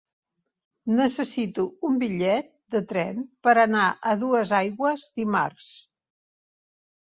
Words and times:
Necessito 0.99 1.65
un 1.89 1.99
bitllet 2.05 2.49
de 2.77 2.83
tren 2.93 3.21
per 3.49 3.55
anar 3.67 3.87
a 4.15 4.19
Duesaigües 4.25 5.07
dimarts. 5.23 5.73